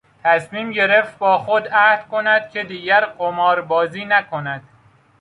[0.23, 4.63] تصمیم گرفت با خود عهد کند که دیگر قمار بازی نکند.